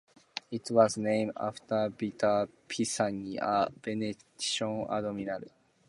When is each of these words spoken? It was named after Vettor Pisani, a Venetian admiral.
It 0.49 0.71
was 0.71 0.97
named 0.97 1.33
after 1.37 1.87
Vettor 1.91 2.49
Pisani, 2.67 3.37
a 3.37 3.69
Venetian 3.83 4.87
admiral. 4.89 5.43